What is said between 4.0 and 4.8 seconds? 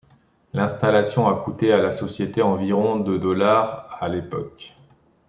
l'époque.